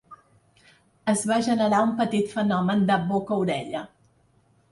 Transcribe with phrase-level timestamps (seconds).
[1.13, 3.85] Es va generar un petit fenomen de boca-orella.